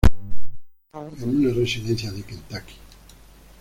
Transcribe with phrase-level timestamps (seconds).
[0.93, 2.73] Lo mataron en una residencia de Kentucky.